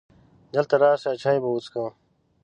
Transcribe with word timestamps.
دلته 0.53 0.75
راشه! 0.81 1.11
چای 1.21 1.37
به 1.43 1.49
وڅښو. 1.53 1.85